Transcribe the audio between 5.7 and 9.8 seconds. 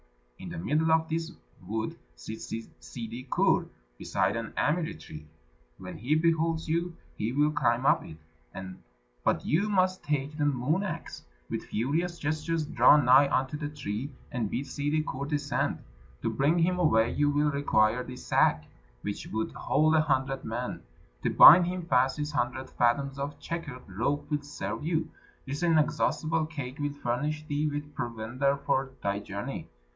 When he beholds you, he will climb up it, but you